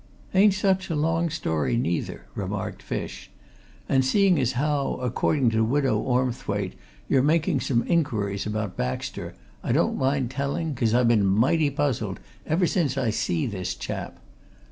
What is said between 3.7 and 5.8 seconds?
"And seeing as how, according to